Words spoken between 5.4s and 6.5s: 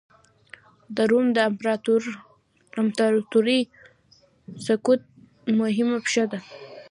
مهمه پېښه ده.